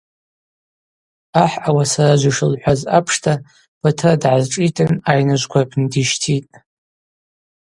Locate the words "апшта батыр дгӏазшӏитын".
2.97-4.91